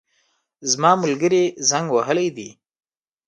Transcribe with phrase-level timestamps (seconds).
[0.71, 2.49] زما ملګري زنګ وهلی دی